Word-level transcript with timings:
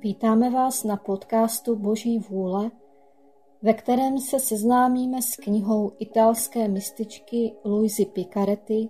Vítáme 0.00 0.50
vás 0.50 0.84
na 0.84 0.96
podcastu 0.96 1.76
Boží 1.76 2.18
vůle, 2.18 2.70
ve 3.62 3.74
kterém 3.74 4.18
se 4.18 4.40
seznámíme 4.40 5.22
s 5.22 5.36
knihou 5.36 5.92
italské 5.98 6.68
mističky 6.68 7.56
Luisy 7.64 8.04
Picaretti 8.04 8.88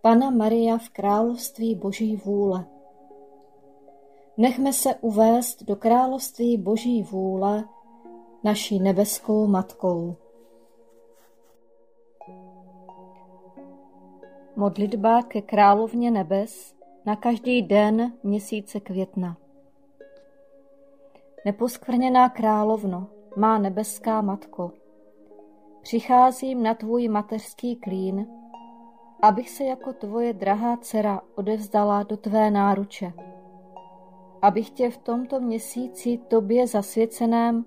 Pana 0.00 0.30
Maria 0.30 0.78
v 0.78 0.88
království 0.88 1.74
Boží 1.74 2.16
vůle. 2.16 2.66
Nechme 4.36 4.72
se 4.72 4.94
uvést 4.94 5.62
do 5.62 5.76
království 5.76 6.56
Boží 6.56 7.02
vůle 7.02 7.64
naší 8.44 8.80
nebeskou 8.80 9.46
matkou. 9.46 10.16
Modlitba 14.56 15.22
ke 15.22 15.42
královně 15.42 16.10
nebes 16.10 16.74
na 17.06 17.16
každý 17.16 17.62
den 17.62 18.12
měsíce 18.22 18.80
května. 18.80 19.41
Neposkvrněná 21.44 22.28
královno, 22.28 23.06
má 23.36 23.58
nebeská 23.58 24.20
matko, 24.20 24.72
přicházím 25.82 26.62
na 26.62 26.74
tvůj 26.74 27.08
mateřský 27.08 27.76
klín, 27.76 28.26
abych 29.22 29.50
se 29.50 29.64
jako 29.64 29.92
tvoje 29.92 30.32
drahá 30.32 30.76
dcera 30.76 31.20
odevzdala 31.34 32.02
do 32.02 32.16
tvé 32.16 32.50
náruče. 32.50 33.12
Abych 34.42 34.70
tě 34.70 34.90
v 34.90 34.98
tomto 34.98 35.40
měsíci 35.40 36.18
tobě 36.28 36.66
zasvěceném 36.66 37.64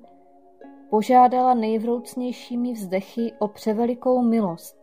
požádala 0.89 1.53
nejvroucnějšími 1.53 2.73
vzdechy 2.73 3.33
o 3.39 3.47
převelikou 3.47 4.21
milost, 4.21 4.77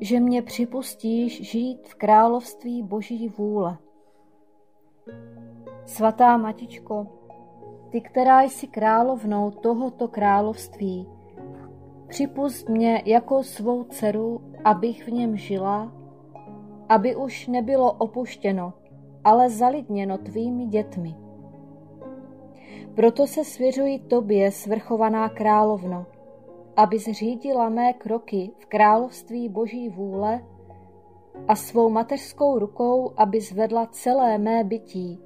že 0.00 0.20
mě 0.20 0.42
připustíš 0.42 1.50
žít 1.50 1.88
v 1.88 1.94
království 1.94 2.82
Boží 2.82 3.28
vůle. 3.28 3.78
Svatá 5.84 6.36
Matičko, 6.36 7.23
ty, 7.94 8.00
která 8.00 8.42
jsi 8.42 8.66
královnou 8.66 9.50
tohoto 9.50 10.08
království, 10.08 11.08
připust 12.08 12.68
mě 12.68 13.02
jako 13.06 13.42
svou 13.42 13.84
dceru, 13.84 14.40
abych 14.64 15.06
v 15.06 15.10
něm 15.10 15.36
žila, 15.36 15.92
aby 16.88 17.16
už 17.16 17.46
nebylo 17.46 17.92
opuštěno, 17.92 18.72
ale 19.24 19.50
zalidněno 19.50 20.18
tvými 20.18 20.66
dětmi. 20.66 21.14
Proto 22.94 23.26
se 23.26 23.44
svěřuji 23.44 23.98
tobě, 23.98 24.50
svrchovaná 24.50 25.28
královno, 25.28 26.06
aby 26.76 26.98
zřídila 26.98 27.68
mé 27.68 27.92
kroky 27.92 28.50
v 28.58 28.66
království 28.66 29.48
Boží 29.48 29.88
vůle 29.88 30.44
a 31.48 31.56
svou 31.56 31.90
mateřskou 31.90 32.58
rukou, 32.58 33.12
aby 33.16 33.40
zvedla 33.40 33.86
celé 33.86 34.38
mé 34.38 34.64
bytí, 34.64 35.20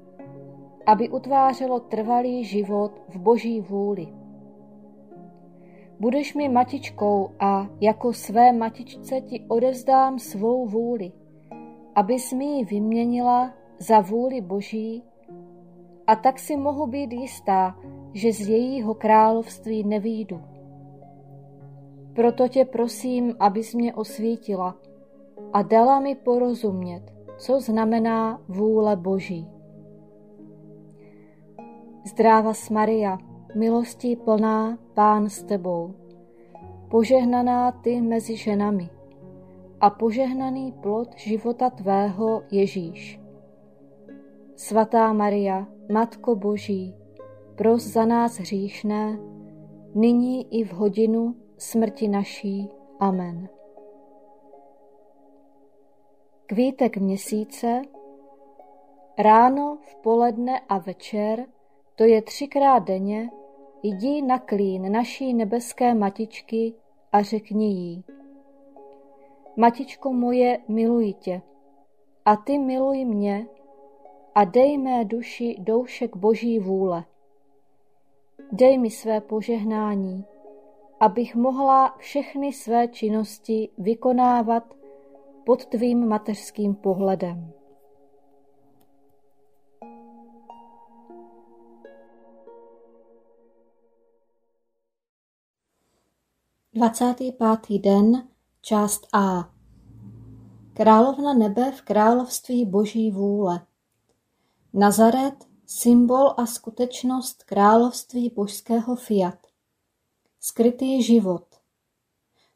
aby 0.89 1.09
utvářelo 1.09 1.79
trvalý 1.79 2.43
život 2.43 3.01
v 3.09 3.19
Boží 3.19 3.61
vůli. 3.61 4.07
Budeš 5.99 6.35
mi 6.35 6.49
matičkou 6.49 7.29
a 7.39 7.67
jako 7.81 8.13
své 8.13 8.51
matičce 8.51 9.21
ti 9.21 9.45
odevzdám 9.47 10.19
svou 10.19 10.65
vůli, 10.65 11.11
abys 11.95 12.33
mi 12.33 12.45
ji 12.45 12.65
vyměnila 12.65 13.53
za 13.79 13.99
vůli 13.99 14.41
Boží 14.41 15.03
a 16.07 16.15
tak 16.15 16.39
si 16.39 16.57
mohu 16.57 16.87
být 16.87 17.13
jistá, 17.13 17.75
že 18.13 18.33
z 18.33 18.49
jejího 18.49 18.93
království 18.93 19.83
nevýjdu. 19.83 20.41
Proto 22.13 22.47
tě 22.47 22.65
prosím, 22.65 23.35
abys 23.39 23.73
mě 23.73 23.93
osvítila 23.93 24.75
a 25.53 25.61
dala 25.61 25.99
mi 25.99 26.15
porozumět, 26.15 27.03
co 27.37 27.59
znamená 27.59 28.41
vůle 28.47 28.95
Boží. 28.95 29.58
Zdráva 32.03 32.53
s 32.53 32.69
Maria, 32.69 33.17
milostí 33.55 34.15
plná, 34.15 34.77
Pán 34.93 35.29
s 35.29 35.43
tebou. 35.43 35.93
Požehnaná 36.89 37.71
ty 37.71 38.01
mezi 38.01 38.37
ženami 38.37 38.89
a 39.81 39.89
požehnaný 39.89 40.71
plod 40.71 41.17
života 41.17 41.69
tvého 41.69 42.43
Ježíš. 42.51 43.19
Svatá 44.55 45.13
Maria, 45.13 45.67
Matko 45.91 46.35
Boží, 46.35 46.95
pros 47.55 47.83
za 47.83 48.05
nás 48.05 48.39
hříšné, 48.39 49.19
nyní 49.95 50.59
i 50.59 50.63
v 50.63 50.73
hodinu 50.73 51.35
smrti 51.57 52.07
naší. 52.07 52.69
Amen. 52.99 53.49
Kvítek 56.45 56.97
měsíce, 56.97 57.81
ráno, 59.17 59.77
v 59.81 59.95
poledne 59.95 60.59
a 60.69 60.77
večer, 60.77 61.45
to 61.99 62.05
je 62.05 62.21
třikrát 62.21 62.79
denně, 62.79 63.29
jdi 63.83 64.21
na 64.21 64.39
klín 64.39 64.91
naší 64.91 65.33
nebeské 65.33 65.93
matičky 65.93 66.73
a 67.11 67.21
řekni 67.21 67.67
jí. 67.67 68.03
Matičko 69.57 70.13
moje, 70.13 70.59
miluji 70.67 71.13
tě, 71.13 71.41
a 72.25 72.35
ty 72.35 72.57
miluj 72.57 73.05
mě, 73.05 73.47
a 74.35 74.43
dej 74.43 74.77
mé 74.77 75.05
duši 75.05 75.55
doušek 75.59 76.15
boží 76.15 76.59
vůle. 76.59 77.03
Dej 78.51 78.77
mi 78.77 78.89
své 78.89 79.21
požehnání, 79.21 80.25
abych 80.99 81.35
mohla 81.35 81.95
všechny 81.97 82.53
své 82.53 82.87
činnosti 82.87 83.69
vykonávat 83.77 84.73
pod 85.45 85.65
tvým 85.65 86.07
mateřským 86.07 86.75
pohledem. 86.75 87.58
25. 96.79 97.79
den, 97.79 98.29
část 98.61 99.07
A. 99.13 99.53
Královna 100.73 101.33
nebe 101.33 101.71
v 101.71 101.81
království 101.81 102.65
boží 102.65 103.11
vůle. 103.11 103.67
Nazaret, 104.73 105.47
symbol 105.65 106.33
a 106.37 106.45
skutečnost 106.45 107.43
království 107.43 108.29
božského 108.29 108.95
fiat. 108.95 109.47
Skrytý 110.39 111.03
život. 111.03 111.45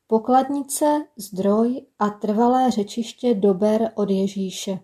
Pokladnice, 0.08 1.08
zdroj 1.16 1.86
a 2.00 2.10
trvalé 2.10 2.72
řečiště 2.72 3.34
dober 3.34 3.92
od 3.96 4.10
Ježíše. 4.10 4.80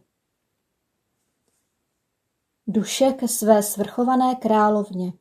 Duše 2.67 3.11
ke 3.13 3.27
své 3.27 3.63
svrchované 3.63 4.35
královně. 4.35 5.13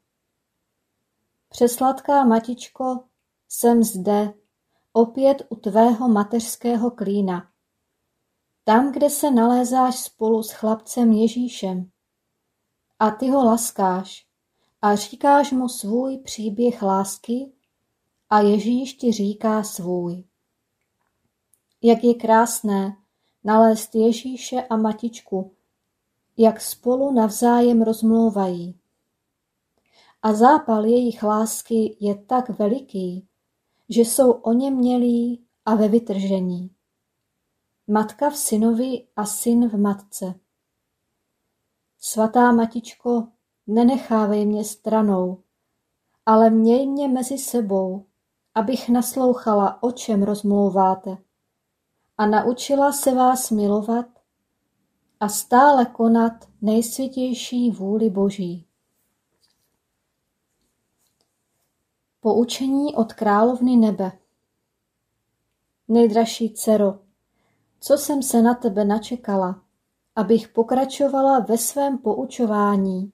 Přesladká 1.49 2.25
matičko, 2.25 3.05
jsem 3.48 3.82
zde, 3.82 4.34
opět 4.92 5.42
u 5.48 5.56
tvého 5.56 6.09
mateřského 6.09 6.91
klína. 6.91 7.48
Tam, 8.64 8.92
kde 8.92 9.10
se 9.10 9.31
nalézáš 9.31 9.97
spolu 9.97 10.42
s 10.42 10.53
chlapcem 10.53 11.12
Ježíšem. 11.12 11.91
A 12.98 13.10
ty 13.10 13.28
ho 13.28 13.44
laskáš 13.44 14.26
a 14.82 14.94
říkáš 14.94 15.53
mu 15.53 15.69
svůj 15.69 16.19
příběh 16.19 16.82
lásky 16.82 17.53
a 18.31 18.41
Ježíš 18.41 18.94
ti 18.94 19.12
říká 19.12 19.62
svůj. 19.62 20.25
Jak 21.82 22.04
je 22.04 22.15
krásné 22.15 22.97
nalézt 23.44 23.94
Ježíše 23.94 24.62
a 24.62 24.76
matičku, 24.76 25.54
jak 26.36 26.60
spolu 26.60 27.12
navzájem 27.12 27.82
rozmlouvají. 27.82 28.78
A 30.22 30.32
zápal 30.32 30.84
jejich 30.84 31.22
lásky 31.22 31.97
je 32.00 32.15
tak 32.15 32.48
veliký, 32.48 33.28
že 33.88 34.00
jsou 34.00 34.31
oněmělí 34.31 35.44
a 35.65 35.75
ve 35.75 35.88
vytržení. 35.88 36.71
Matka 37.87 38.31
v 38.31 38.37
synovi 38.37 39.06
a 39.16 39.26
syn 39.26 39.69
v 39.69 39.81
matce. 39.81 40.34
Svatá 41.98 42.53
matičko, 42.53 43.28
nenechávej 43.66 44.47
mě 44.47 44.65
stranou, 44.65 45.42
ale 46.27 46.51
měj 46.51 46.86
mě 46.86 47.09
mezi 47.09 47.39
sebou, 47.39 48.07
abych 48.54 48.89
naslouchala, 48.89 49.83
o 49.83 49.92
čem 49.92 50.22
rozmlouváte, 50.22 51.18
a 52.18 52.27
naučila 52.27 52.92
se 52.92 53.15
vás 53.15 53.51
milovat 53.51 54.07
a 55.21 55.28
stále 55.28 55.86
konat 55.86 56.33
nejsvětější 56.60 57.71
vůli 57.71 58.10
Boží. 58.10 58.67
Poučení 62.20 62.94
od 62.94 63.12
královny 63.12 63.76
nebe 63.76 64.12
Nejdražší 65.88 66.54
dcero, 66.54 66.98
co 67.80 67.98
jsem 67.98 68.22
se 68.22 68.42
na 68.42 68.54
tebe 68.54 68.84
načekala, 68.84 69.62
abych 70.16 70.48
pokračovala 70.48 71.38
ve 71.38 71.59
svém 71.59 71.98
poučování 71.98 73.12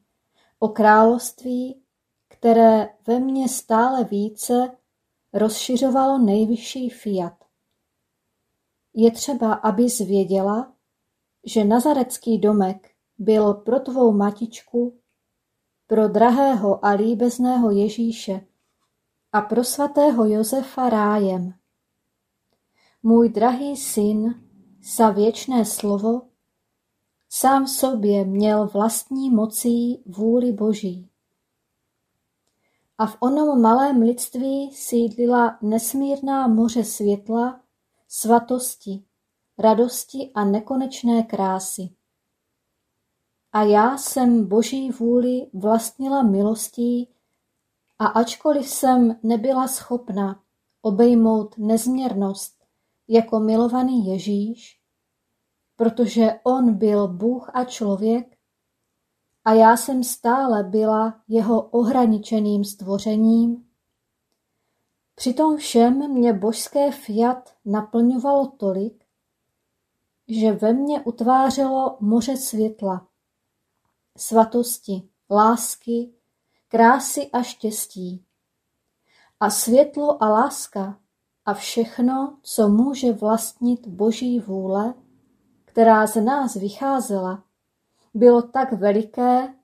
o 0.58 0.68
království, 0.68 1.82
které 2.28 2.94
ve 3.06 3.20
mně 3.20 3.48
stále 3.48 4.04
více 4.04 4.76
rozšiřovalo 5.32 6.18
nejvyšší 6.18 6.90
fiat. 6.90 7.44
Je 8.94 9.10
třeba, 9.10 9.52
aby 9.52 9.88
zvěděla, 9.88 10.72
že 11.44 11.64
nazarecký 11.64 12.38
domek 12.38 12.90
byl 13.18 13.54
pro 13.54 13.80
tvou 13.80 14.12
matičku 14.12 14.98
pro 15.86 16.08
drahého 16.08 16.84
a 16.84 16.90
líbezného 16.90 17.70
Ježíše 17.70 18.46
a 19.34 19.40
pro 19.40 19.64
svatého 19.64 20.24
Josefa 20.24 20.88
rájem. 20.88 21.54
Můj 23.02 23.28
drahý 23.28 23.76
syn, 23.76 24.34
za 24.96 25.10
věčné 25.10 25.64
slovo, 25.64 26.22
sám 27.30 27.66
sobě 27.66 28.24
měl 28.24 28.66
vlastní 28.66 29.30
mocí 29.30 30.02
vůli 30.06 30.52
Boží. 30.52 31.08
A 32.98 33.06
v 33.06 33.16
onom 33.20 33.60
malém 33.60 34.02
lidství 34.02 34.70
sídlila 34.72 35.58
nesmírná 35.62 36.48
moře 36.48 36.84
světla, 36.84 37.60
svatosti, 38.08 39.04
radosti 39.58 40.30
a 40.34 40.44
nekonečné 40.44 41.22
krásy. 41.22 41.88
A 43.52 43.62
já 43.62 43.96
jsem 43.96 44.48
Boží 44.48 44.90
vůli 44.90 45.46
vlastnila 45.52 46.22
milostí 46.22 47.13
a 48.04 48.06
ačkoliv 48.06 48.68
jsem 48.68 49.16
nebyla 49.22 49.68
schopna 49.68 50.42
obejmout 50.82 51.58
nezměrnost 51.58 52.64
jako 53.08 53.40
milovaný 53.40 54.06
Ježíš, 54.06 54.80
protože 55.76 56.40
on 56.44 56.74
byl 56.74 57.08
Bůh 57.08 57.50
a 57.54 57.64
člověk 57.64 58.36
a 59.44 59.52
já 59.52 59.76
jsem 59.76 60.04
stále 60.04 60.64
byla 60.64 61.22
jeho 61.28 61.62
ohraničeným 61.62 62.64
stvořením, 62.64 63.66
přitom 65.14 65.56
všem 65.56 66.12
mě 66.12 66.32
božské 66.32 66.92
fiat 66.92 67.54
naplňovalo 67.64 68.46
tolik, 68.46 69.04
že 70.28 70.52
ve 70.52 70.72
mně 70.72 71.00
utvářelo 71.00 71.96
moře 72.00 72.36
světla, 72.36 73.08
svatosti, 74.16 75.08
lásky, 75.30 76.14
krásy 76.74 77.30
a 77.30 77.42
štěstí. 77.42 78.24
A 79.40 79.50
světlo 79.50 80.22
a 80.22 80.28
láska 80.28 81.00
a 81.44 81.54
všechno, 81.54 82.38
co 82.42 82.68
může 82.68 83.12
vlastnit 83.12 83.86
Boží 83.86 84.40
vůle, 84.40 84.94
která 85.64 86.06
z 86.06 86.20
nás 86.20 86.54
vycházela, 86.54 87.44
bylo 88.14 88.42
tak 88.42 88.72
veliké, 88.72 89.54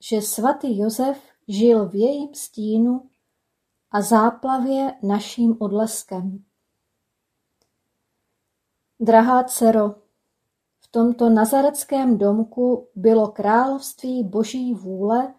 že 0.00 0.22
svatý 0.22 0.78
Josef 0.78 1.18
žil 1.48 1.88
v 1.88 1.94
jejím 1.94 2.34
stínu 2.34 3.10
a 3.90 4.02
záplavě 4.02 4.94
naším 5.02 5.56
odleskem. 5.60 6.44
Drahá 9.00 9.44
dcero, 9.44 9.94
v 10.80 10.88
tomto 10.90 11.30
nazareckém 11.30 12.18
domku 12.18 12.88
bylo 12.94 13.28
království 13.28 14.24
Boží 14.24 14.74
vůle 14.74 15.34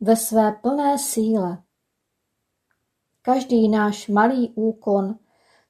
ve 0.00 0.16
své 0.16 0.52
plné 0.52 0.98
síle. 0.98 1.62
Každý 3.22 3.68
náš 3.68 4.08
malý 4.08 4.52
úkon, 4.54 5.18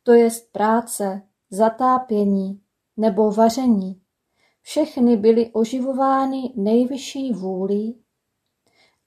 to 0.02 0.12
jest 0.12 0.52
práce, 0.52 1.22
zatápění 1.50 2.60
nebo 2.96 3.30
vaření, 3.30 4.02
všechny 4.62 5.16
byly 5.16 5.50
oživovány 5.52 6.52
nejvyšší 6.56 7.32
vůlí 7.32 8.02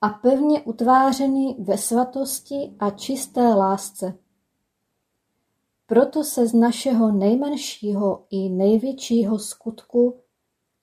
a 0.01 0.09
pevně 0.09 0.61
utvářeny 0.61 1.55
ve 1.59 1.77
svatosti 1.77 2.75
a 2.79 2.89
čisté 2.89 3.41
lásce. 3.41 4.19
Proto 5.85 6.23
se 6.23 6.47
z 6.47 6.53
našeho 6.53 7.11
nejmenšího 7.11 8.25
i 8.29 8.49
největšího 8.49 9.39
skutku 9.39 10.19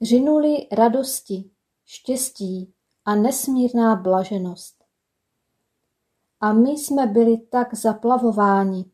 řinuly 0.03 0.69
radosti, 0.73 1.51
štěstí 1.85 2.75
a 3.07 3.15
nesmírná 3.15 3.97
blaženost. 3.97 4.85
A 6.41 6.53
my 6.53 6.71
jsme 6.71 7.07
byli 7.07 7.39
tak 7.39 7.75
zaplavováni, 7.75 8.91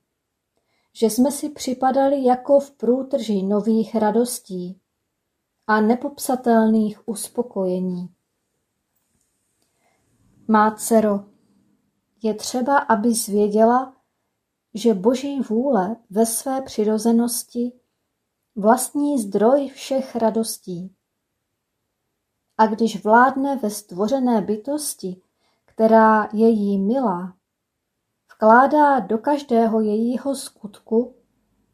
že 0.92 1.06
jsme 1.06 1.30
si 1.30 1.50
připadali 1.50 2.24
jako 2.24 2.60
v 2.60 2.70
průtrží 2.70 3.42
nových 3.42 3.94
radostí 3.94 4.80
a 5.66 5.80
nepopsatelných 5.80 7.08
uspokojení. 7.08 8.08
Má 10.48 10.70
dcero, 10.76 11.24
je 12.22 12.34
třeba, 12.34 12.78
aby 12.78 13.14
zvěděla, 13.14 13.96
že 14.74 14.94
Boží 14.94 15.40
vůle 15.40 15.96
ve 16.10 16.26
své 16.26 16.62
přirozenosti 16.62 17.72
vlastní 18.56 19.22
zdroj 19.22 19.68
všech 19.68 20.16
radostí. 20.16 20.94
A 22.58 22.66
když 22.66 23.04
vládne 23.04 23.56
ve 23.56 23.70
stvořené 23.70 24.40
bytosti, 24.40 25.22
která 25.64 26.28
je 26.32 26.48
jí 26.48 26.78
milá, 26.78 27.36
vkládá 28.34 29.00
do 29.00 29.18
každého 29.18 29.80
jejího 29.80 30.34
skutku 30.34 31.14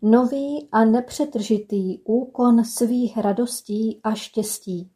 nový 0.02 0.68
a 0.72 0.84
nepřetržitý 0.84 1.98
úkon 2.04 2.64
svých 2.64 3.18
radostí 3.18 4.00
a 4.02 4.14
štěstí. 4.14 4.92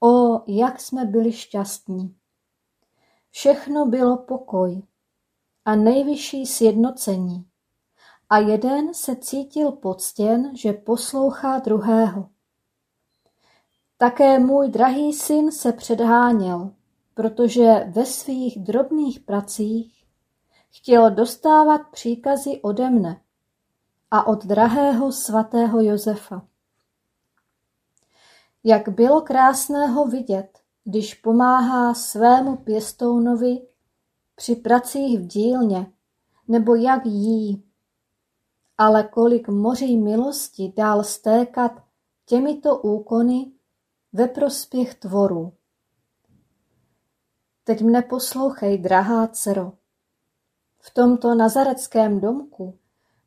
O, 0.00 0.42
jak 0.46 0.80
jsme 0.80 1.04
byli 1.04 1.32
šťastní! 1.32 2.16
Všechno 3.30 3.86
bylo 3.86 4.16
pokoj 4.16 4.82
a 5.64 5.76
nejvyšší 5.76 6.46
sjednocení. 6.46 7.48
A 8.28 8.38
jeden 8.38 8.94
se 8.94 9.16
cítil 9.16 9.72
poctěn, 9.72 10.56
že 10.56 10.72
poslouchá 10.72 11.58
druhého. 11.58 12.28
Také 13.96 14.38
můj 14.38 14.68
drahý 14.68 15.12
syn 15.12 15.52
se 15.52 15.72
předháněl, 15.72 16.70
protože 17.14 17.84
ve 17.88 18.06
svých 18.06 18.58
drobných 18.58 19.20
pracích 19.20 20.04
chtěl 20.70 21.10
dostávat 21.10 21.80
příkazy 21.90 22.60
ode 22.62 22.90
mne 22.90 23.20
a 24.10 24.26
od 24.26 24.44
drahého 24.44 25.12
svatého 25.12 25.80
Josefa. 25.80 26.46
Jak 28.64 28.88
bylo 28.88 29.20
krásného 29.20 30.06
vidět, 30.06 30.58
když 30.84 31.14
pomáhá 31.14 31.94
svému 31.94 32.56
pěstounovi 32.56 33.66
při 34.34 34.56
pracích 34.56 35.18
v 35.18 35.26
dílně, 35.26 35.92
nebo 36.48 36.74
jak 36.74 37.06
jí. 37.06 37.64
Ale 38.78 39.04
kolik 39.04 39.48
moří 39.48 39.96
milosti 39.96 40.72
dál 40.76 41.04
stékat 41.04 41.72
těmito 42.26 42.78
úkony 42.78 43.53
ve 44.14 44.28
prospěch 44.28 44.94
tvorů. 44.94 45.52
Teď 47.64 47.82
mne 47.82 48.02
poslouchej, 48.02 48.78
drahá 48.78 49.26
dcero. 49.26 49.72
V 50.78 50.90
tomto 50.90 51.34
nazareckém 51.34 52.20
domku 52.20 52.78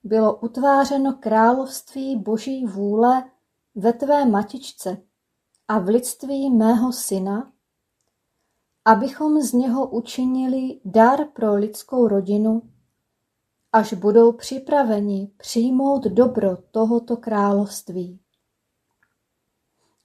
bylo 0.03 0.35
utvářeno 0.35 1.13
království 1.13 2.15
Boží 2.15 2.65
vůle 2.65 3.31
ve 3.75 3.93
tvé 3.93 4.25
matičce 4.25 4.97
a 5.67 5.79
v 5.79 5.87
lidství 5.87 6.49
mého 6.49 6.93
syna, 6.93 7.51
abychom 8.85 9.41
z 9.41 9.53
něho 9.53 9.87
učinili 9.87 10.79
dar 10.85 11.25
pro 11.25 11.55
lidskou 11.55 12.07
rodinu, 12.07 12.61
až 13.71 13.93
budou 13.93 14.31
připraveni 14.31 15.31
přijmout 15.37 16.03
dobro 16.03 16.57
tohoto 16.71 17.17
království. 17.17 18.19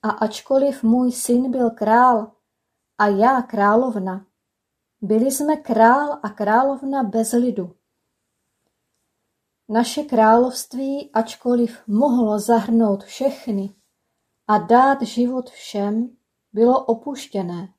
A 0.03 0.09
ačkoliv 0.09 0.83
můj 0.83 1.11
syn 1.11 1.51
byl 1.51 1.69
král 1.69 2.31
a 2.97 3.07
já 3.07 3.41
královna, 3.41 4.25
byli 5.01 5.31
jsme 5.31 5.55
král 5.55 6.19
a 6.23 6.29
královna 6.29 7.03
bez 7.03 7.31
lidu. 7.31 7.75
Naše 9.69 10.03
království, 10.03 11.11
ačkoliv 11.13 11.87
mohlo 11.87 12.39
zahrnout 12.39 13.03
všechny 13.03 13.75
a 14.47 14.57
dát 14.57 15.01
život 15.01 15.49
všem, 15.49 16.17
bylo 16.53 16.85
opuštěné, 16.85 17.73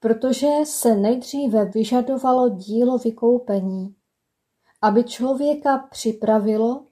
protože 0.00 0.48
se 0.64 0.94
nejdříve 0.94 1.64
vyžadovalo 1.64 2.48
dílo 2.48 2.98
vykoupení, 2.98 3.96
aby 4.82 5.04
člověka 5.04 5.78
připravilo 5.78 6.86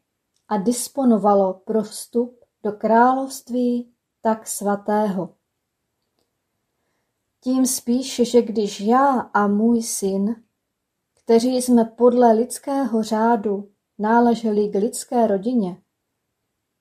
a 0.48 0.56
disponovalo 0.56 1.54
pro 1.54 1.82
vstup 1.82 2.44
do 2.62 2.72
království 2.72 3.91
tak 4.22 4.46
svatého. 4.46 5.34
Tím 7.40 7.66
spíše, 7.66 8.24
že 8.24 8.42
když 8.42 8.80
já 8.80 9.20
a 9.20 9.46
můj 9.46 9.82
syn, 9.82 10.44
kteří 11.14 11.62
jsme 11.62 11.84
podle 11.84 12.32
lidského 12.32 13.02
řádu 13.02 13.70
náleželi 13.98 14.68
k 14.68 14.74
lidské 14.74 15.26
rodině 15.26 15.82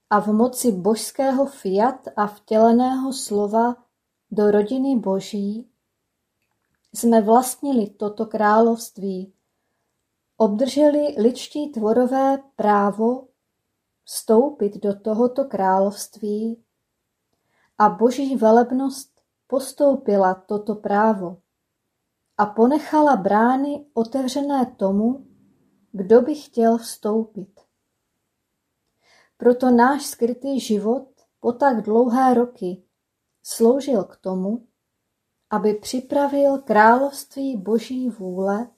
a 0.10 0.20
v 0.20 0.28
moci 0.28 0.72
božského 0.72 1.46
fiat 1.46 2.08
a 2.16 2.28
vtěleného 2.28 3.14
slova 3.14 3.76
do 4.32 4.52
rodiny 4.52 5.00
boží, 5.00 5.70
jsme 6.94 7.22
vlastnili 7.22 7.90
toto 7.90 8.26
království, 8.26 9.34
obdrželi 10.38 11.16
ličtí 11.18 11.72
tvorové 11.72 12.38
právo 12.56 13.28
vstoupit 14.04 14.78
do 14.78 15.00
tohoto 15.00 15.46
království 15.46 16.64
a 17.82 17.90
boží 17.90 18.36
velebnost 18.36 19.22
postoupila 19.48 20.34
toto 20.34 20.76
právo 20.76 21.42
a 22.38 22.46
ponechala 22.46 23.16
brány 23.16 23.86
otevřené 23.94 24.66
tomu, 24.66 25.28
kdo 25.92 26.22
by 26.22 26.36
chtěl 26.36 26.78
vstoupit. 26.78 27.62
Proto 29.38 29.72
náš 29.72 30.06
skrytý 30.06 30.60
život 30.60 31.08
po 31.40 31.52
tak 31.54 31.82
dlouhé 31.82 32.34
roky 32.34 32.84
sloužil 33.44 34.04
k 34.04 34.18
tomu, 34.18 34.68
aby 35.50 35.74
připravil 35.74 36.58
království 36.58 37.58
Boží 37.58 38.10
vůle 38.10 38.70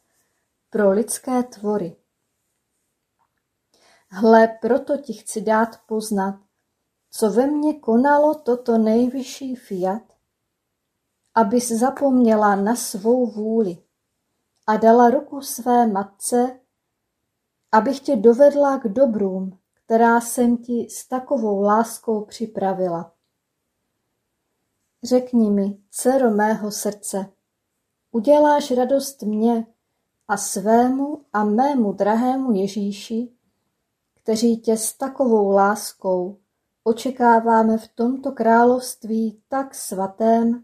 pro 0.70 0.92
lidské 0.92 1.44
tvory. 1.44 1.96
Hle, 4.10 4.48
proto 4.62 4.98
ti 4.98 5.14
chci 5.14 5.42
dát 5.42 5.70
poznat, 5.88 6.43
co 7.16 7.30
ve 7.30 7.48
mně 7.48 7.80
konalo 7.80 8.36
toto 8.36 8.78
nejvyšší 8.78 9.56
fiat, 9.56 10.02
abys 11.36 11.68
zapomněla 11.72 12.56
na 12.56 12.76
svou 12.76 13.26
vůli 13.26 13.78
a 14.68 14.78
dala 14.78 15.10
ruku 15.10 15.42
své 15.42 15.88
matce, 15.88 16.60
abych 17.72 18.00
tě 18.00 18.16
dovedla 18.16 18.78
k 18.78 18.88
dobrům, 18.88 19.60
která 19.74 20.22
jsem 20.22 20.58
ti 20.58 20.88
s 20.90 21.08
takovou 21.08 21.62
láskou 21.62 22.26
připravila. 22.26 23.14
Řekni 25.04 25.52
mi, 25.52 25.78
dcero 25.90 26.32
mého 26.32 26.72
srdce, 26.72 27.32
uděláš 28.12 28.72
radost 28.72 29.22
mě 29.22 29.68
a 30.28 30.38
svému 30.38 31.26
a 31.34 31.44
mému 31.44 31.94
drahému 31.94 32.52
Ježíši, 32.52 33.34
kteří 34.14 34.58
tě 34.58 34.78
s 34.78 34.94
takovou 34.94 35.52
láskou 35.52 36.43
očekáváme 36.84 37.78
v 37.78 37.88
tomto 37.88 38.32
království 38.32 39.42
tak 39.48 39.76
svatém, 39.76 40.64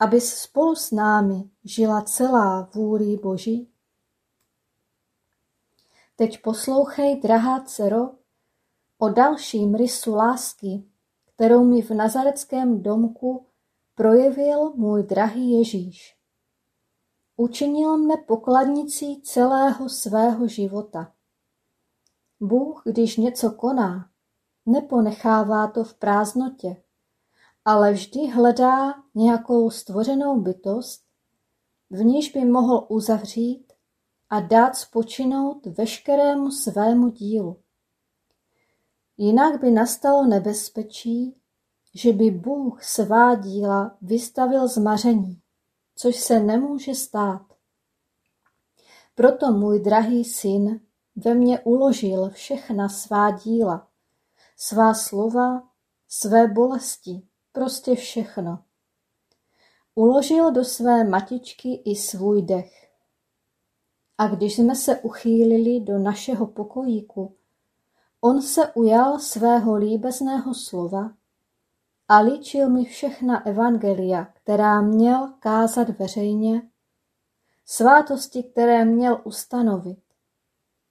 abys 0.00 0.34
spolu 0.34 0.74
s 0.74 0.90
námi 0.90 1.50
žila 1.64 2.02
celá 2.02 2.70
vůli 2.74 3.16
Boží? 3.16 3.70
Teď 6.16 6.42
poslouchej, 6.42 7.20
drahá 7.20 7.60
dcero, 7.60 8.10
o 8.98 9.08
dalším 9.08 9.74
rysu 9.74 10.14
lásky, 10.14 10.84
kterou 11.24 11.64
mi 11.64 11.82
v 11.82 11.90
nazareckém 11.90 12.82
domku 12.82 13.46
projevil 13.94 14.72
můj 14.74 15.02
drahý 15.02 15.50
Ježíš. 15.50 16.16
Učinil 17.36 17.96
mne 17.96 18.16
pokladnicí 18.16 19.22
celého 19.22 19.88
svého 19.88 20.48
života. 20.48 21.12
Bůh, 22.40 22.82
když 22.84 23.16
něco 23.16 23.50
koná, 23.50 24.10
neponechává 24.68 25.66
to 25.66 25.84
v 25.84 25.94
prázdnotě, 25.94 26.76
ale 27.64 27.92
vždy 27.92 28.26
hledá 28.26 28.94
nějakou 29.14 29.70
stvořenou 29.70 30.40
bytost, 30.40 31.02
v 31.90 32.04
níž 32.04 32.32
by 32.32 32.44
mohl 32.44 32.86
uzavřít 32.88 33.72
a 34.30 34.40
dát 34.40 34.76
spočinout 34.76 35.66
veškerému 35.66 36.50
svému 36.50 37.08
dílu. 37.08 37.56
Jinak 39.16 39.60
by 39.60 39.70
nastalo 39.70 40.26
nebezpečí, 40.26 41.36
že 41.94 42.12
by 42.12 42.30
Bůh 42.30 42.84
svá 42.84 43.34
díla 43.34 43.96
vystavil 44.02 44.68
zmaření, 44.68 45.40
což 45.96 46.16
se 46.16 46.40
nemůže 46.40 46.94
stát. 46.94 47.42
Proto 49.14 49.52
můj 49.52 49.80
drahý 49.80 50.24
syn 50.24 50.80
ve 51.16 51.34
mně 51.34 51.60
uložil 51.60 52.30
všechna 52.30 52.88
svá 52.88 53.30
díla, 53.30 53.87
svá 54.60 54.94
slova, 54.94 55.62
své 56.08 56.46
bolesti, 56.46 57.22
prostě 57.52 57.94
všechno. 57.94 58.64
Uložil 59.94 60.50
do 60.50 60.64
své 60.64 61.04
matičky 61.04 61.82
i 61.84 61.96
svůj 61.96 62.42
dech. 62.42 62.90
A 64.18 64.26
když 64.26 64.56
jsme 64.56 64.76
se 64.76 65.00
uchýlili 65.00 65.80
do 65.80 65.98
našeho 65.98 66.46
pokojíku, 66.46 67.36
on 68.20 68.42
se 68.42 68.72
ujal 68.72 69.18
svého 69.18 69.74
líbezného 69.74 70.54
slova 70.54 71.12
a 72.08 72.18
líčil 72.20 72.70
mi 72.70 72.84
všechna 72.84 73.46
evangelia, 73.46 74.24
která 74.24 74.80
měl 74.80 75.32
kázat 75.40 75.88
veřejně, 75.88 76.62
svátosti, 77.64 78.42
které 78.42 78.84
měl 78.84 79.20
ustanovit. 79.24 80.02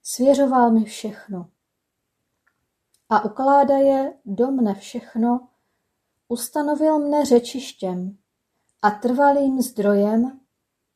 Svěřoval 0.02 0.70
mi 0.70 0.84
všechno. 0.84 1.50
A 3.10 3.24
ukládaje 3.24 4.14
do 4.24 4.50
mne 4.50 4.74
všechno, 4.74 5.48
ustanovil 6.28 6.98
mne 6.98 7.24
řečištěm 7.24 8.18
a 8.82 8.90
trvalým 8.90 9.62
zdrojem, 9.62 10.40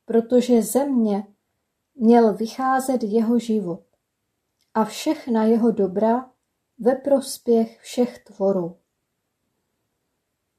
protože 0.05 0.61
ze 0.61 0.85
mě 0.85 1.27
měl 1.95 2.33
vycházet 2.33 3.03
jeho 3.03 3.39
život 3.39 3.83
a 4.73 4.85
všechna 4.85 5.43
jeho 5.43 5.71
dobra 5.71 6.29
ve 6.79 6.95
prospěch 6.95 7.79
všech 7.81 8.23
tvorů. 8.23 8.77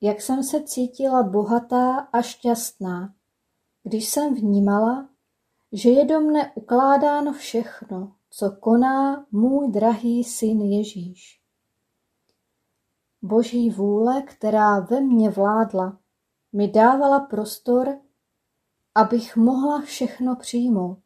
Jak 0.00 0.20
jsem 0.20 0.42
se 0.42 0.62
cítila 0.62 1.22
bohatá 1.22 1.96
a 1.98 2.22
šťastná, 2.22 3.14
když 3.82 4.08
jsem 4.08 4.34
vnímala, 4.34 5.08
že 5.72 5.90
je 5.90 6.04
do 6.04 6.20
mne 6.20 6.52
ukládáno 6.54 7.32
všechno, 7.32 8.12
co 8.30 8.50
koná 8.60 9.26
můj 9.32 9.72
drahý 9.72 10.24
syn 10.24 10.60
Ježíš. 10.60 11.43
Boží 13.24 13.70
vůle, 13.70 14.22
která 14.22 14.80
ve 14.80 15.00
mně 15.00 15.30
vládla, 15.30 15.98
mi 16.52 16.68
dávala 16.68 17.20
prostor, 17.20 17.98
abych 18.94 19.36
mohla 19.36 19.80
všechno 19.80 20.36
přijmout. 20.36 21.02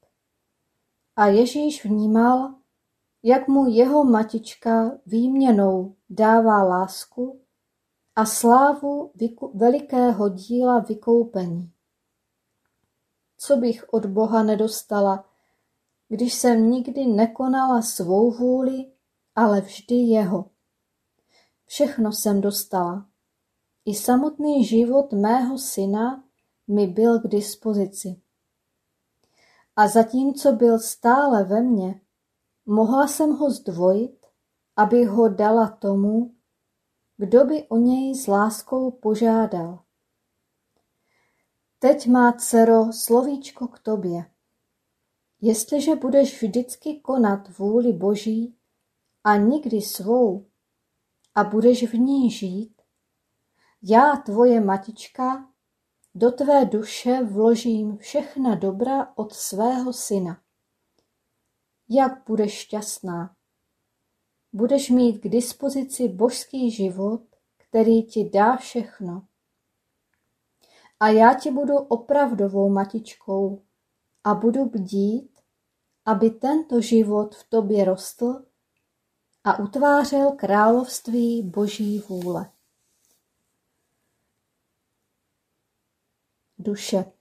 A 1.16 1.26
Ježíš 1.26 1.84
vnímal, 1.84 2.54
jak 3.22 3.48
mu 3.48 3.66
jeho 3.66 4.04
matička 4.04 4.98
výměnou 5.06 5.96
dává 6.10 6.62
lásku 6.62 7.40
a 8.16 8.24
slávu 8.24 9.12
velikého 9.54 10.28
díla 10.28 10.78
vykoupení. 10.78 11.72
Co 13.36 13.56
bych 13.56 13.84
od 13.92 14.06
Boha 14.06 14.42
nedostala, 14.42 15.24
když 16.08 16.34
jsem 16.34 16.70
nikdy 16.70 17.06
nekonala 17.06 17.82
svou 17.82 18.30
vůli, 18.30 18.92
ale 19.34 19.60
vždy 19.60 19.94
jeho. 19.94 20.57
Všechno 21.68 22.12
jsem 22.12 22.40
dostala. 22.40 23.06
I 23.84 23.94
samotný 23.94 24.64
život 24.64 25.12
mého 25.12 25.58
syna 25.58 26.24
mi 26.68 26.86
byl 26.86 27.20
k 27.20 27.26
dispozici. 27.26 28.20
A 29.76 29.88
zatímco 29.88 30.52
byl 30.52 30.78
stále 30.78 31.44
ve 31.44 31.62
mně, 31.62 32.00
mohla 32.66 33.06
jsem 33.06 33.30
ho 33.30 33.50
zdvojit, 33.50 34.26
abych 34.76 35.08
ho 35.08 35.28
dala 35.28 35.68
tomu, 35.68 36.34
kdo 37.16 37.44
by 37.44 37.68
o 37.68 37.76
něj 37.76 38.14
s 38.14 38.26
láskou 38.26 38.90
požádal. 38.90 39.78
Teď 41.78 42.06
má 42.06 42.32
dcero 42.32 42.92
slovíčko 42.92 43.68
k 43.68 43.78
tobě. 43.78 44.30
Jestliže 45.40 45.94
budeš 45.94 46.42
vždycky 46.42 47.00
konat 47.00 47.58
vůli 47.58 47.92
Boží 47.92 48.56
a 49.24 49.36
nikdy 49.36 49.80
svou 49.80 50.47
a 51.38 51.44
budeš 51.44 51.92
v 51.92 51.94
ní 51.94 52.30
žít, 52.30 52.82
já, 53.82 54.16
tvoje 54.16 54.60
matička, 54.60 55.48
do 56.14 56.32
tvé 56.32 56.64
duše 56.64 57.24
vložím 57.24 57.96
všechna 57.96 58.54
dobra 58.54 59.12
od 59.16 59.32
svého 59.32 59.92
syna. 59.92 60.40
Jak 61.88 62.24
budeš 62.26 62.52
šťastná. 62.52 63.36
Budeš 64.52 64.90
mít 64.90 65.18
k 65.18 65.28
dispozici 65.28 66.08
božský 66.08 66.70
život, 66.70 67.22
který 67.56 68.02
ti 68.02 68.30
dá 68.30 68.56
všechno. 68.56 69.26
A 71.00 71.08
já 71.08 71.34
ti 71.34 71.50
budu 71.50 71.76
opravdovou 71.76 72.68
matičkou 72.68 73.62
a 74.24 74.34
budu 74.34 74.64
bdít, 74.64 75.40
aby 76.04 76.30
tento 76.30 76.80
život 76.80 77.34
v 77.34 77.48
tobě 77.48 77.84
rostl 77.84 78.47
a 79.48 79.58
utvářel 79.58 80.32
království 80.32 81.42
Boží 81.42 81.98
vůle. 81.98 82.50
Duše 86.58 87.12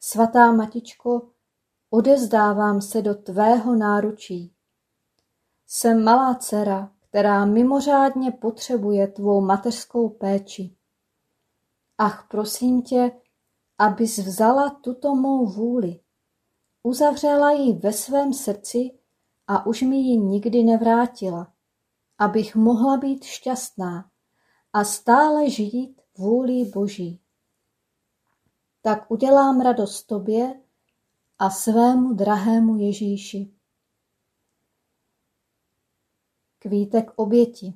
Svatá 0.00 0.52
Matičko, 0.52 1.30
odezdávám 1.90 2.80
se 2.80 3.02
do 3.02 3.14
tvého 3.14 3.74
náručí. 3.74 4.54
Jsem 5.66 6.04
malá 6.04 6.34
dcera, 6.34 6.92
která 7.00 7.44
mimořádně 7.44 8.30
potřebuje 8.30 9.08
tvou 9.08 9.40
mateřskou 9.40 10.08
péči. 10.08 10.76
Ach, 11.98 12.26
prosím 12.28 12.82
tě, 12.82 13.12
abys 13.78 14.18
vzala 14.18 14.70
tuto 14.70 15.14
mou 15.14 15.46
vůli, 15.46 16.00
uzavřela 16.82 17.52
ji 17.52 17.72
ve 17.72 17.92
svém 17.92 18.32
srdci 18.32 19.01
a 19.46 19.66
už 19.66 19.82
mi 19.82 19.96
ji 19.96 20.16
nikdy 20.16 20.62
nevrátila, 20.62 21.52
abych 22.18 22.56
mohla 22.56 22.96
být 22.96 23.24
šťastná 23.24 24.10
a 24.72 24.84
stále 24.84 25.50
žít 25.50 26.00
vůlí 26.18 26.70
Boží. 26.70 27.20
Tak 28.82 29.10
udělám 29.10 29.60
radost 29.60 30.02
tobě 30.02 30.60
a 31.38 31.50
svému 31.50 32.12
drahému 32.12 32.76
Ježíši. 32.76 33.50
Kvítek 36.58 37.10
oběti. 37.16 37.74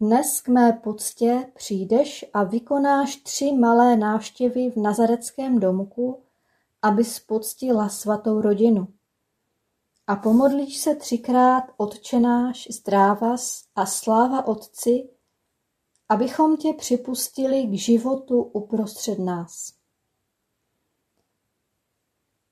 Dnes 0.00 0.40
k 0.40 0.48
mé 0.48 0.72
poctě 0.72 1.52
přijdeš 1.54 2.24
a 2.34 2.44
vykonáš 2.44 3.16
tři 3.16 3.52
malé 3.52 3.96
návštěvy 3.96 4.70
v 4.70 4.76
nazareckém 4.76 5.60
domku, 5.60 6.22
abys 6.82 7.20
poctila 7.20 7.88
svatou 7.88 8.40
rodinu. 8.40 8.88
A 10.06 10.16
pomodlíš 10.16 10.78
se 10.78 10.94
třikrát 10.94 11.64
odčenáš, 11.76 12.68
zdrávas 12.70 13.64
a 13.76 13.86
sláva 13.86 14.46
Otci, 14.46 15.08
abychom 16.08 16.56
tě 16.56 16.72
připustili 16.78 17.66
k 17.66 17.72
životu 17.72 18.42
uprostřed 18.42 19.18
nás. 19.18 19.74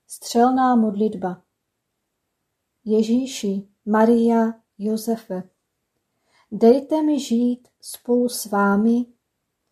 Střelná 0.07 0.75
modlitba 0.75 1.41
Ježíši, 2.85 3.67
Maria, 3.85 4.53
Josefe, 4.77 5.49
dejte 6.51 7.03
mi 7.03 7.19
žít 7.19 7.67
spolu 7.81 8.29
s 8.29 8.45
vámi 8.45 9.05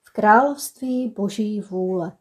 v 0.02 0.14
království 0.14 1.10
Boží 1.10 1.62
vůle. 1.62 2.18